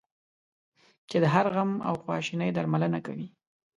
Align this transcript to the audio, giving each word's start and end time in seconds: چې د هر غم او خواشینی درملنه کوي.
چې 1.09 1.17
د 1.23 1.25
هر 1.33 1.45
غم 1.55 1.71
او 1.87 1.93
خواشینی 2.03 2.49
درملنه 2.55 2.99
کوي. 3.05 3.27